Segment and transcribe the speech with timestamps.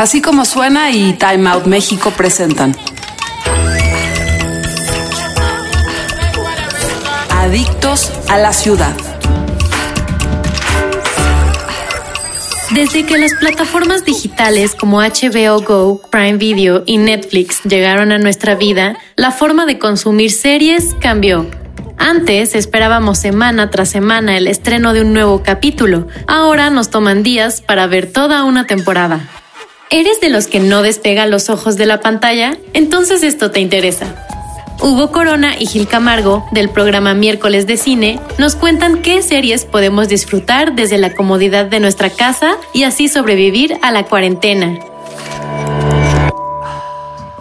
[0.00, 2.74] Así como suena y Time Out México presentan.
[7.28, 8.96] Adictos a la ciudad.
[12.70, 18.54] Desde que las plataformas digitales como HBO Go, Prime Video y Netflix llegaron a nuestra
[18.54, 21.46] vida, la forma de consumir series cambió.
[21.98, 27.60] Antes esperábamos semana tras semana el estreno de un nuevo capítulo, ahora nos toman días
[27.60, 29.28] para ver toda una temporada.
[29.92, 32.56] ¿Eres de los que no despega los ojos de la pantalla?
[32.74, 34.14] Entonces esto te interesa.
[34.80, 40.08] Hugo Corona y Gil Camargo, del programa Miércoles de Cine, nos cuentan qué series podemos
[40.08, 44.78] disfrutar desde la comodidad de nuestra casa y así sobrevivir a la cuarentena.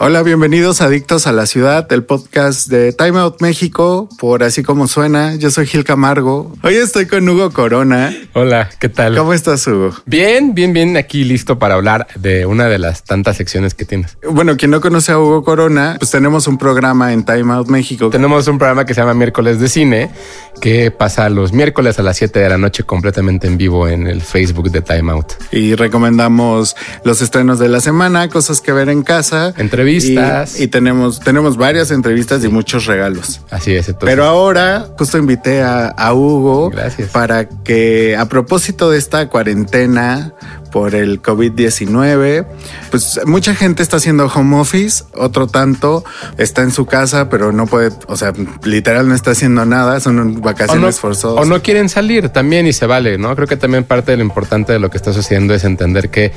[0.02, 4.64] Hola, bienvenidos a Adictos a la Ciudad, el podcast de Time Out México, por así
[4.64, 5.36] como suena.
[5.36, 6.54] Yo soy Gil Camargo.
[6.64, 8.16] Hoy estoy con Hugo Corona.
[8.32, 9.18] Hola, ¿qué tal?
[9.18, 9.94] ¿Cómo estás, Hugo?
[10.06, 14.18] Bien, bien, bien, aquí listo para hablar de una de las tantas secciones que tienes.
[14.24, 18.10] Bueno, quien no conoce a Hugo Corona, pues tenemos un programa en Time Out México.
[18.10, 20.12] Tenemos un programa que se llama Miércoles de Cine,
[20.62, 24.22] que pasa los miércoles a las 7 de la noche completamente en vivo en el
[24.22, 25.34] Facebook de Time Out.
[25.52, 29.54] Y recomendamos los estrenos de la semana, cosas que ver en casa.
[29.58, 29.89] Entrevistas.
[29.90, 33.42] Y, y tenemos, tenemos varias entrevistas y muchos regalos.
[33.50, 33.90] Así es.
[33.90, 34.10] Entonces.
[34.10, 37.10] Pero ahora justo invité a, a Hugo Gracias.
[37.10, 40.34] para que a propósito de esta cuarentena
[40.72, 42.46] por el COVID-19,
[42.92, 46.04] pues mucha gente está haciendo home office, otro tanto
[46.38, 50.42] está en su casa, pero no puede, o sea, literal no está haciendo nada, son
[50.42, 51.44] vacaciones no, forzosas.
[51.44, 53.36] O no quieren salir también y se vale, ¿no?
[53.36, 56.32] Creo que también parte de lo importante de lo que está sucediendo es entender que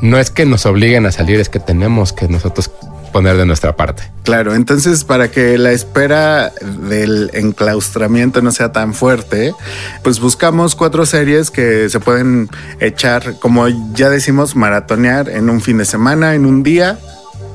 [0.00, 2.70] no es que nos obliguen a salir, es que tenemos que nosotros
[3.12, 4.02] poner de nuestra parte.
[4.24, 6.52] Claro, entonces para que la espera
[6.88, 9.54] del enclaustramiento no sea tan fuerte,
[10.02, 12.48] pues buscamos cuatro series que se pueden
[12.80, 16.98] echar, como ya decimos, maratonear en un fin de semana, en un día,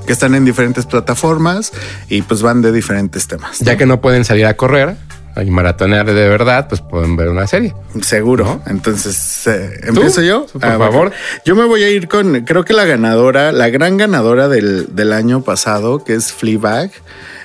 [0.07, 1.73] que están en diferentes plataformas
[2.07, 3.61] y pues van de diferentes temas.
[3.61, 3.65] ¿no?
[3.67, 4.95] Ya que no pueden salir a correr,
[5.43, 7.73] y maratonear de verdad, pues pueden ver una serie.
[8.01, 8.45] Seguro.
[8.45, 8.61] ¿no?
[8.67, 10.45] Entonces, eh, ¿empiezo yo?
[10.47, 11.11] Por ah, favor.
[11.45, 15.13] Yo me voy a ir con, creo que la ganadora, la gran ganadora del, del
[15.13, 16.91] año pasado, que es Fleabag,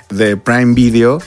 [0.09, 1.21] de Prime Video,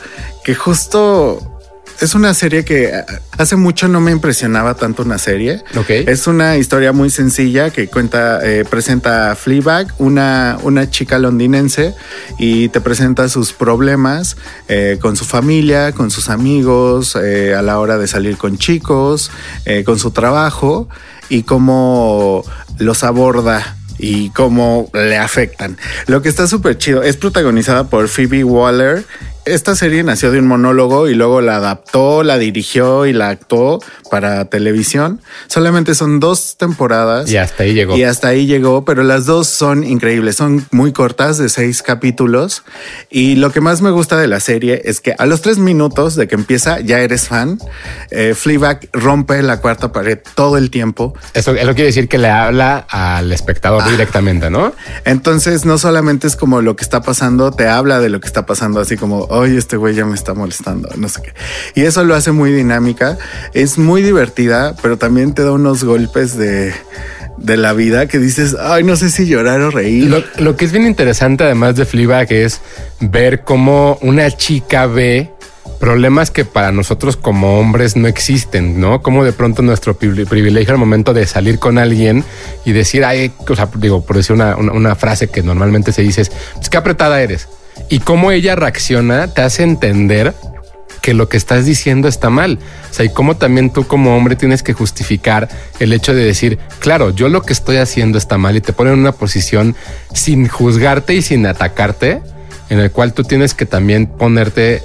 [0.45, 1.58] que justo
[2.01, 2.93] es una serie que
[3.37, 5.63] hace mucho no me impresionaba tanto una serie.
[5.77, 6.05] Okay.
[6.07, 11.95] Es una historia muy sencilla que cuenta, eh, presenta a Fleabag, una, una chica londinense,
[12.39, 14.37] y te presenta sus problemas
[14.69, 19.31] eh, con su familia, con sus amigos, eh, a la hora de salir con chicos,
[19.65, 20.89] eh, con su trabajo
[21.29, 22.45] y cómo
[22.79, 25.77] los aborda y cómo le afectan.
[26.07, 29.05] Lo que está súper chido es protagonizada por Phoebe Waller.
[29.55, 33.81] Esta serie nació de un monólogo y luego la adaptó, la dirigió y la actuó
[34.11, 35.21] para televisión.
[35.47, 37.31] Solamente son dos temporadas.
[37.31, 37.97] Y hasta ahí llegó.
[37.97, 40.37] Y hasta ahí llegó, pero las dos son increíbles.
[40.37, 42.63] Son muy cortas, de seis capítulos.
[43.11, 46.15] Y lo que más me gusta de la serie es que a los tres minutos
[46.15, 47.59] de que empieza ya eres fan.
[48.11, 51.15] Eh, Fleabag rompe la cuarta pared todo el tiempo.
[51.35, 53.91] Eso, eso quiere decir que le habla al espectador ah.
[53.91, 54.73] directamente, ¿no?
[55.05, 58.47] Entonces no solamente es como lo que está pasando, te habla de lo que está
[58.47, 61.33] pasando, así como, oye, este güey ya me está molestando, no sé qué.
[61.75, 63.19] Y eso lo hace muy dinámica.
[63.55, 66.73] Es muy divertida, pero también te da unos golpes de
[67.39, 70.11] de la vida que dices, ay, no sé si llorar o reír.
[70.11, 72.61] Lo, lo que es bien interesante, además de Fleabag, es
[73.01, 75.31] ver cómo una chica ve
[75.79, 79.01] problemas que para nosotros como hombres no existen, ¿no?
[79.01, 82.25] Como de pronto nuestro privilegio al momento de salir con alguien
[82.65, 86.03] y decir, ay, o sea, digo, por decir una, una, una frase que normalmente se
[86.03, 87.49] dice es, pues qué apretada eres.
[87.89, 90.35] Y cómo ella reacciona te hace entender
[91.01, 92.59] que lo que estás diciendo está mal.
[92.91, 95.49] O sea, y cómo también tú como hombre tienes que justificar
[95.81, 98.95] el hecho de decir, claro, yo lo que estoy haciendo está mal y te ponen
[98.95, 99.77] en una posición
[100.13, 102.21] sin juzgarte y sin atacarte,
[102.69, 104.83] en el cual tú tienes que también ponerte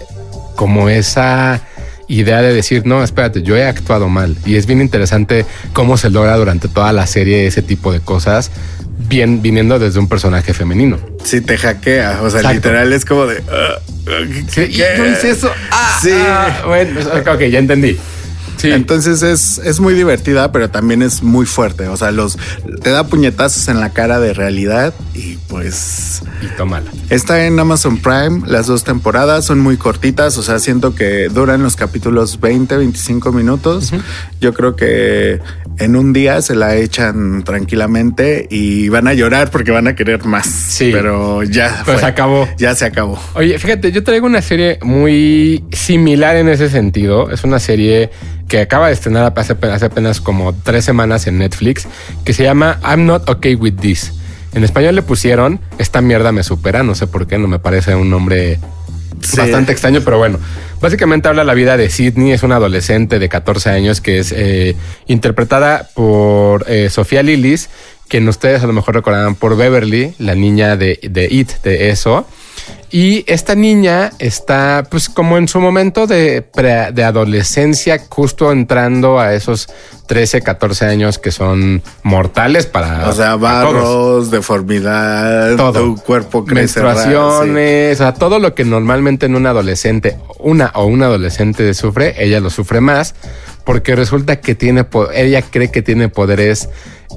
[0.56, 1.62] como esa
[2.08, 4.38] idea de decir, no, espérate, yo he actuado mal.
[4.46, 8.52] Y es bien interesante cómo se logra durante toda la serie ese tipo de cosas,
[9.08, 11.00] bien viniendo desde un personaje femenino.
[11.24, 12.20] Sí, te hackea.
[12.22, 12.56] O sea, Exacto.
[12.56, 13.40] literal es como de.
[13.40, 13.94] Uh,
[14.50, 15.50] Sí, y yo hice eso.
[15.72, 16.12] Ah, Sí.
[16.14, 17.00] ah, bueno,
[17.34, 17.98] ok, ya entendí.
[18.58, 18.72] Sí.
[18.72, 21.88] Entonces es, es muy divertida, pero también es muy fuerte.
[21.88, 22.38] O sea, los
[22.82, 26.90] te da puñetazos en la cara de realidad y pues y tómala.
[27.10, 28.42] está en Amazon Prime.
[28.48, 30.38] Las dos temporadas son muy cortitas.
[30.38, 33.92] O sea, siento que duran los capítulos 20, 25 minutos.
[33.92, 34.02] Uh -huh.
[34.40, 35.40] Yo creo que
[35.80, 40.24] en un día se la echan tranquilamente y van a llorar porque van a querer
[40.26, 40.46] más.
[40.48, 40.90] Sí.
[40.92, 42.08] Pero ya Pero fue.
[42.08, 42.48] acabó.
[42.58, 43.20] Ya se acabó.
[43.34, 47.30] Oye, fíjate, yo traigo una serie muy similar en ese sentido.
[47.32, 48.12] Es una serie
[48.48, 51.88] que acaba de estrenar hace, hace apenas como tres semanas en Netflix,
[52.24, 54.14] que se llama I'm Not Okay With This
[54.54, 57.96] En español le pusieron Esta mierda me supera, no sé por qué, no me parece
[57.96, 58.60] un nombre
[59.22, 59.38] Sí.
[59.38, 60.38] bastante extraño, pero bueno.
[60.82, 64.76] Básicamente habla la vida de Sidney, es una adolescente de 14 años que es eh,
[65.08, 67.70] interpretada por eh, Sofía Lillis,
[68.10, 72.28] quien ustedes a lo mejor recordarán por Beverly, la niña de, de It, de eso.
[72.92, 79.20] Y esta niña está pues como en su momento de, pre- de adolescencia, justo entrando
[79.20, 79.68] a esos
[80.08, 83.10] 13, 14 años que son mortales para...
[83.10, 85.74] O sea, barros, deformidad, todo.
[85.96, 87.08] tu cuerpo crece raro, sí.
[87.08, 92.14] menstruaciones, o sea, todo lo que normalmente en un adolescente, una o un adolescente sufre,
[92.24, 93.16] ella lo sufre más,
[93.66, 96.70] porque resulta que tiene, ella cree que tiene poderes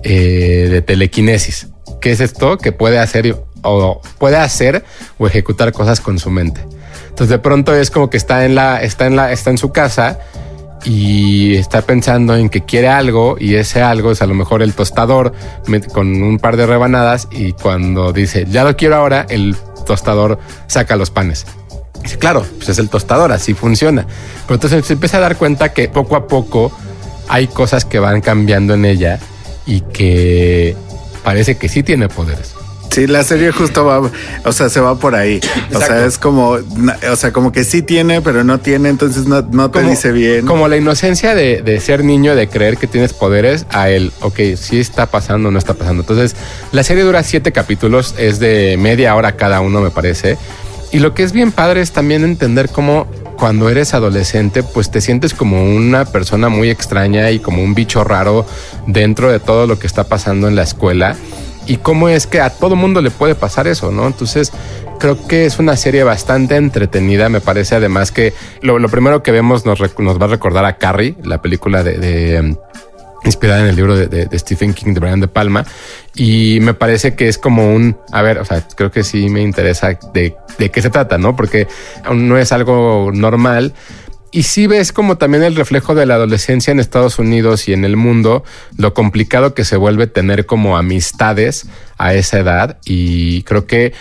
[0.05, 1.69] eh, de telequinesis.
[2.01, 2.57] ¿Qué es esto?
[2.59, 3.37] Que puede hacer
[3.67, 4.85] o puede hacer
[5.19, 6.65] o ejecutar cosas con su mente.
[7.09, 9.73] Entonces de pronto es como que está en la, está en la, está en su
[9.73, 10.19] casa
[10.85, 14.75] y está pensando en que quiere algo y ese algo es a lo mejor el
[14.75, 15.33] tostador
[15.93, 20.97] con un par de rebanadas y cuando dice ya lo quiero ahora, el tostador saca
[20.97, 21.47] los panes.
[22.03, 24.07] Dice, claro, pues es el tostador, así funciona.
[24.47, 26.71] Pero entonces se empieza a dar cuenta que poco a poco
[27.29, 29.19] hay cosas que van cambiando en ella
[29.67, 30.77] y que
[31.25, 32.56] parece que sí tiene poderes.
[32.97, 34.11] Sí, la serie justo va,
[34.43, 35.39] o sea, se va por ahí.
[35.75, 39.43] O sea, es como, o sea, como que sí tiene, pero no tiene, entonces no,
[39.43, 40.47] no te dice bien.
[40.47, 44.39] Como la inocencia de, de ser niño, de creer que tienes poderes, a él, ok,
[44.57, 46.05] sí está pasando, no está pasando.
[46.05, 46.37] Entonces,
[46.73, 50.39] la serie dura siete capítulos, es de media hora cada uno, me parece.
[50.91, 53.07] Y lo que es bien padre es también entender cómo
[53.37, 58.05] cuando eres adolescente, pues te sientes como una persona muy extraña y como un bicho
[58.05, 58.47] raro
[58.87, 61.15] dentro de todo lo que está pasando en la escuela.
[61.67, 64.07] Y cómo es que a todo mundo le puede pasar eso, ¿no?
[64.07, 64.53] Entonces,
[64.99, 67.29] creo que es una serie bastante entretenida.
[67.29, 68.33] Me parece además que
[68.63, 72.57] lo, primero que vemos nos, va a recordar a Carrie, la película de, um,
[73.25, 75.65] inspirada en el libro de, Stephen King de Brian De Palma.
[76.15, 79.43] Y me parece que es como un, a ver, o sea, creo que sí me
[79.43, 81.35] interesa de qué se trata, ¿no?
[81.35, 81.67] Porque
[82.05, 83.75] aún no es algo normal.
[84.33, 87.85] Y sí ves como también el reflejo de la adolescencia en Estados Unidos y en
[87.85, 88.45] el mundo,
[88.77, 92.79] lo complicado que se vuelve tener como amistades a esa edad.
[92.85, 93.95] Y creo que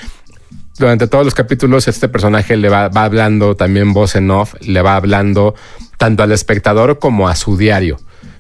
[0.78, 4.82] durante todos los capítulos este personaje le va, va hablando también voz en off, le
[4.82, 5.56] va hablando
[5.98, 7.98] tanto al espectador como a su diario.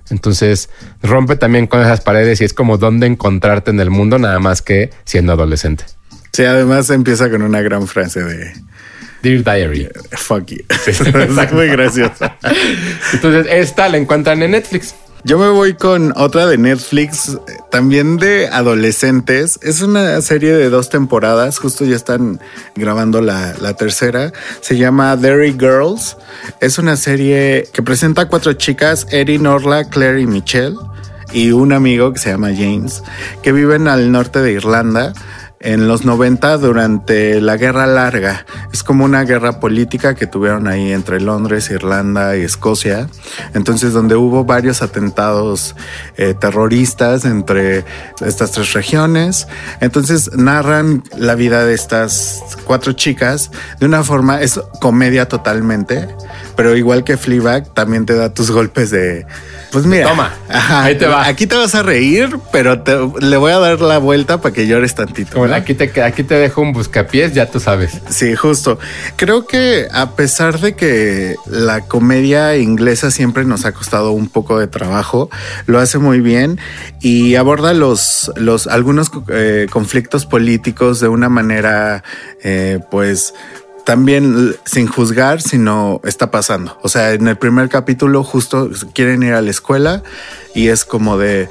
[0.09, 0.69] Entonces
[1.01, 4.61] rompe también con esas paredes y es como dónde encontrarte en el mundo nada más
[4.61, 5.85] que siendo adolescente.
[6.31, 8.53] Sí, además empieza con una gran frase de
[9.25, 9.89] Dear Diary.
[10.11, 10.59] fuck you.
[10.69, 12.37] es muy graciosa.
[13.11, 14.93] Entonces esta la encuentran en Netflix.
[15.23, 17.35] Yo me voy con otra de Netflix,
[17.71, 19.57] también de adolescentes.
[19.63, 22.39] Es una serie de dos temporadas, justo ya están
[22.75, 24.31] grabando la, la tercera.
[24.61, 26.17] Se llama Derry Girls.
[26.61, 30.75] Es una serie que presenta a cuatro chicas, Erin, Orla, Claire y Michelle,
[31.33, 33.01] y un amigo que se llama James,
[33.41, 35.13] que viven al norte de Irlanda
[35.65, 38.45] en los 90 durante la Guerra Larga.
[38.71, 43.09] Es como una guerra política que tuvieron ahí entre Londres, Irlanda y Escocia.
[43.55, 45.75] Entonces, donde hubo varios atentados
[46.17, 47.83] eh, terroristas entre
[48.23, 49.47] estas tres regiones.
[49.81, 56.07] Entonces, narran la vida de estas cuatro chicas de una forma, es comedia totalmente,
[56.55, 59.25] pero igual que Fleabag, también te da tus golpes de...
[59.71, 61.25] Pues mira, Toma, ahí te va.
[61.27, 64.67] Aquí te vas a reír, pero te- le voy a dar la vuelta para que
[64.67, 65.33] llores tantito.
[65.33, 65.55] Como ¿no?
[65.55, 67.99] aquí te, aquí te dejo un buscapiés, ya tú sabes.
[68.09, 68.79] Sí, justo.
[69.17, 74.59] Creo que a pesar de que la comedia inglesa siempre nos ha costado un poco
[74.59, 75.29] de trabajo,
[75.65, 76.57] lo hace muy bien
[77.01, 82.03] y aborda los, los algunos eh, conflictos políticos de una manera,
[82.43, 83.33] eh, pues
[83.85, 86.77] también sin juzgar, sino está pasando.
[86.81, 90.03] O sea, en el primer capítulo justo quieren ir a la escuela
[90.53, 91.47] y es como de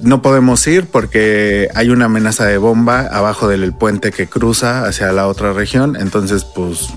[0.00, 5.12] no podemos ir porque hay una amenaza de bomba abajo del puente que cruza hacia
[5.12, 5.96] la otra región.
[5.96, 6.88] Entonces, pues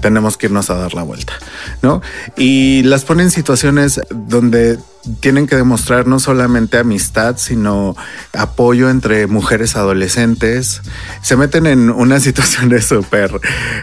[0.00, 1.34] tenemos que irnos a dar la vuelta,
[1.82, 2.02] ¿no?
[2.36, 4.78] Y las ponen en situaciones donde
[5.20, 7.96] tienen que demostrar no solamente amistad, sino
[8.32, 10.82] apoyo entre mujeres adolescentes.
[11.22, 13.40] Se meten en unas situaciones súper,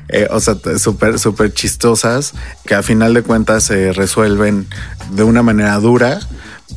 [0.09, 2.33] eh, o sea, súper, súper chistosas
[2.65, 4.67] que a final de cuentas se resuelven
[5.11, 6.19] de una manera dura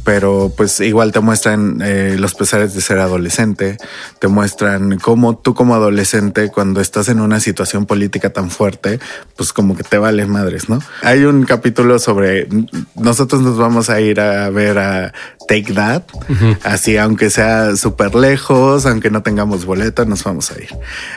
[0.04, 3.76] pero pues igual te muestran eh, los pesares de ser adolescente,
[4.18, 9.00] te muestran cómo tú como adolescente cuando estás en una situación política tan fuerte,
[9.36, 10.80] pues como que te vale madres, ¿no?
[11.02, 12.48] Hay un capítulo sobre
[12.94, 15.12] nosotros nos vamos a ir a ver a
[15.48, 16.58] Take That, uh -huh.
[16.62, 20.68] así aunque sea súper lejos, aunque no tengamos boleto, nos vamos a ir.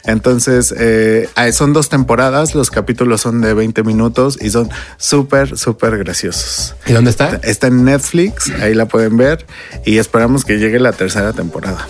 [0.06, 6.00] Entonces, eh, son dos temporadas, los capítulos son de 20 minutos y son súper, súper
[6.00, 6.76] graciosos.
[6.88, 7.40] ¿Y dónde está?
[7.44, 9.46] Está en Netflix, ahí la pueden ver
[9.86, 11.88] y esperamos que llegue la tercera temporada.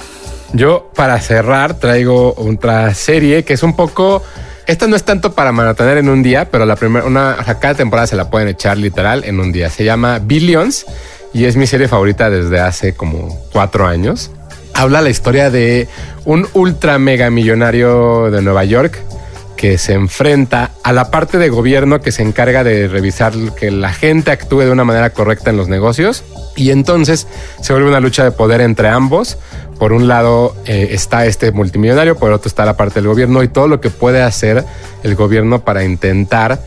[0.53, 4.23] Yo, para cerrar, traigo otra serie que es un poco.
[4.67, 7.59] Esta no es tanto para maratonear en un día, pero la primera, una, o sea,
[7.59, 9.69] cada temporada se la pueden echar literal en un día.
[9.69, 10.85] Se llama Billions
[11.33, 14.31] y es mi serie favorita desde hace como cuatro años.
[14.75, 15.87] Habla la historia de
[16.25, 18.99] un ultra mega millonario de Nueva York
[19.63, 23.93] que se enfrenta a la parte de gobierno que se encarga de revisar que la
[23.93, 26.25] gente actúe de una manera correcta en los negocios.
[26.57, 27.27] Y entonces
[27.61, 29.37] se vuelve una lucha de poder entre ambos.
[29.79, 33.47] Por un lado eh, está este multimillonario, por otro está la parte del gobierno y
[33.47, 34.65] todo lo que puede hacer
[35.01, 36.61] el gobierno para intentar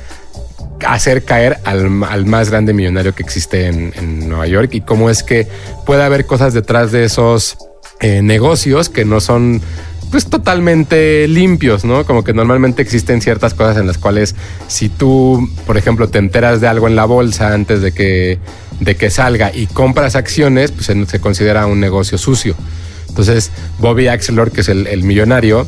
[0.87, 5.47] hacer caer al, más grande millonario que existe en, Nueva York y cómo es que
[5.85, 7.59] puede haber cosas detrás de esos
[8.01, 9.63] eh, negocios que no son
[10.11, 12.05] pues totalmente limpios, ¿no?
[12.05, 14.35] Como que normalmente existen ciertas cosas en las cuales
[14.69, 18.39] si tú, por ejemplo, te enteras de algo en la bolsa antes de que,
[18.81, 22.55] de que salga y compras acciones, pues se, considera un negocio sucio.
[23.09, 25.67] Entonces, Bobby Axelor, que es el, el millonario,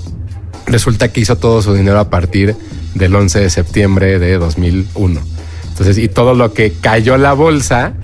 [0.66, 2.54] resulta que hizo todo su dinero a partir
[2.94, 5.20] del 11 de septiembre de 2001.
[5.68, 7.94] Entonces, y todo lo que cayó la bolsa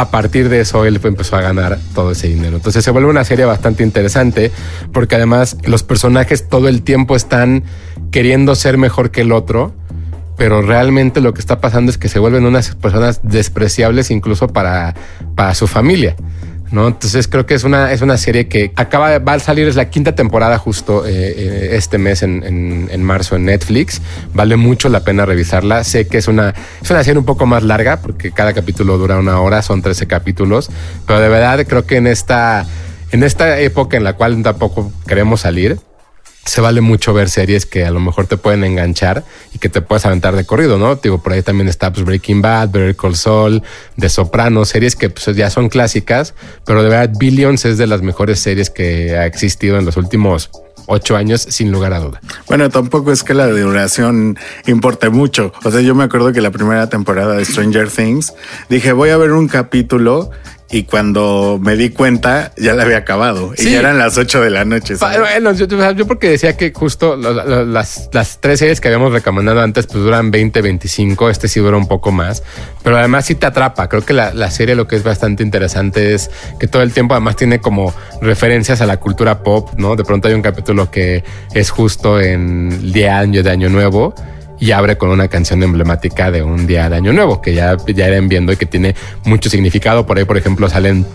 [0.00, 2.56] a partir de eso él empezó a ganar todo ese dinero.
[2.56, 4.52] Entonces se vuelve una serie bastante interesante
[4.92, 7.64] porque además los personajes todo el tiempo están
[8.12, 9.74] queriendo ser mejor que el otro,
[10.36, 14.94] pero realmente lo que está pasando es que se vuelven unas personas despreciables incluso para,
[15.34, 16.14] para su familia.
[16.70, 16.88] ¿No?
[16.88, 19.90] Entonces creo que es una, es una serie que acaba, va a salir, es la
[19.90, 24.00] quinta temporada justo eh, eh, este mes en, en, marzo en Netflix.
[24.34, 25.84] Vale mucho la pena revisarla.
[25.84, 29.18] Sé que es una, es una serie un poco más larga porque cada capítulo dura
[29.18, 30.70] una hora, son 13 capítulos,
[31.06, 32.66] pero de verdad creo que en esta,
[33.10, 35.78] en esta época en la cual tampoco queremos salir,
[36.44, 39.82] se vale mucho ver series que a lo mejor te pueden enganchar y que te
[39.82, 40.96] puedes aventar de corrido, ¿no?
[40.96, 43.62] Digo, por ahí también está pues, Breaking Bad, Better Call Saul,
[43.98, 48.00] The Sopranos, series que pues, ya son clásicas, pero de verdad Billions es de las
[48.00, 50.50] mejores series que ha existido en los últimos
[50.88, 52.20] ocho años, sin lugar a duda.
[52.46, 55.52] Bueno, tampoco es que la duración importe mucho.
[55.64, 58.32] O sea, yo me acuerdo que la primera temporada de Stranger Things
[58.70, 60.30] dije, voy a ver un capítulo
[60.70, 64.50] y cuando me di cuenta ya la había acabado y ya eran las 8 de
[64.50, 64.96] la noche.
[64.96, 70.04] Bueno, yo, porque decía que justo las, las tres series que habíamos recomendado antes pues
[70.04, 72.42] duran 20, 25, este sí dura un poco más,
[72.82, 73.88] pero además sí te atrapa.
[73.88, 77.14] Creo que la, la serie lo que es bastante interesante es que todo el tiempo
[77.14, 79.96] además tiene como referencias a la cultura pop, ¿no?
[79.96, 84.14] De pronto hay un capítulo que es justo en el día año de Año Nuevo
[84.60, 88.08] y abre con una canción emblemática de un día de Año Nuevo, que ya, ya
[88.08, 90.06] irán viendo y que tiene mucho significado.
[90.06, 91.06] Por ahí, por ejemplo, salen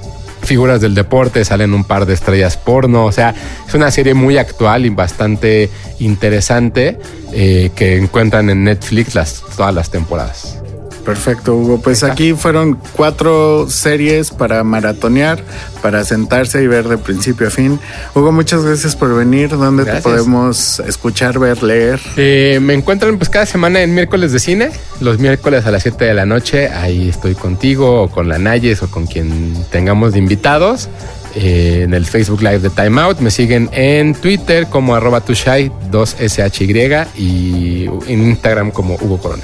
[0.43, 3.33] figuras del deporte, salen un par de estrellas porno, o sea,
[3.67, 5.69] es una serie muy actual y bastante
[5.99, 6.99] interesante
[7.31, 10.62] eh, que encuentran en Netflix las, todas las temporadas.
[11.05, 11.81] Perfecto, Hugo.
[11.81, 15.43] Pues aquí fueron cuatro series para maratonear,
[15.81, 17.79] para sentarse y ver de principio a fin.
[18.15, 19.49] Hugo, muchas gracias por venir.
[19.49, 21.99] ¿Dónde te podemos escuchar, ver, leer?
[22.15, 26.05] Eh, me encuentran pues cada semana en miércoles de cine, los miércoles a las 7
[26.05, 26.69] de la noche.
[26.69, 30.89] Ahí estoy contigo o con la Nayes o con quien tengamos de invitados.
[31.35, 33.19] Eh, en el Facebook Live de Time Out.
[33.19, 39.43] Me siguen en Twitter como arroba tushai 2SHY y en Instagram como Hugo Corona.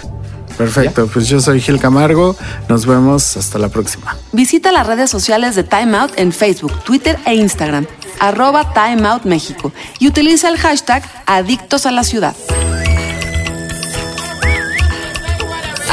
[0.59, 2.35] Perfecto, pues yo soy Gil Camargo.
[2.67, 4.17] Nos vemos hasta la próxima.
[4.33, 7.87] Visita las redes sociales de Time Out en Facebook, Twitter e Instagram,
[8.19, 12.35] arroba Time Out México y utiliza el hashtag Adictos a la Ciudad.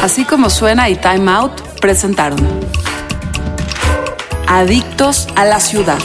[0.01, 2.45] Así como suena y Time Out presentaron
[4.49, 5.99] Adictos a la Ciudad.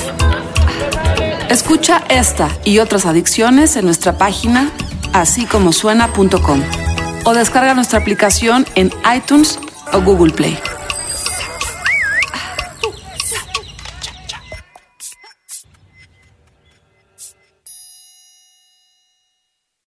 [1.49, 4.71] Escucha esta y otras adicciones en nuestra página
[5.12, 6.62] así como suena.com
[7.25, 9.59] o descarga nuestra aplicación en iTunes
[9.93, 10.59] o Google Play.